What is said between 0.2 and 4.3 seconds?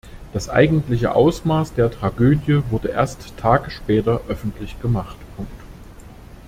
Das eigentliche Ausmaß der Tragödie wurde erst Tage später